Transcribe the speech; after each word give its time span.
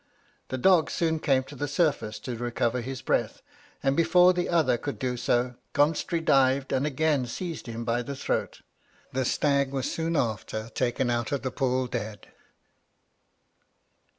The 0.47 0.57
dog 0.57 0.89
soon 0.89 1.19
came 1.19 1.43
to 1.43 1.55
the 1.55 1.67
surface 1.67 2.17
to 2.21 2.35
recover 2.35 2.81
his 2.81 3.03
breath; 3.03 3.43
and 3.83 3.95
before 3.95 4.33
the 4.33 4.49
other 4.49 4.75
could 4.75 4.97
do 4.97 5.15
so, 5.15 5.57
Comhstri 5.75 6.25
dived, 6.25 6.73
and 6.73 6.87
again 6.87 7.27
seized 7.27 7.67
him 7.67 7.85
by 7.85 8.01
the 8.01 8.15
throat. 8.15 8.61
The 9.13 9.25
stag 9.25 9.69
was 9.71 9.91
soon 9.93 10.15
after 10.15 10.69
taken 10.69 11.11
out 11.11 11.31
of 11.31 11.43
the 11.43 11.51
pool 11.51 11.85
dead. 11.85 12.29